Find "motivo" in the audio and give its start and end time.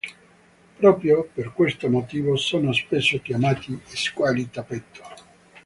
1.87-2.35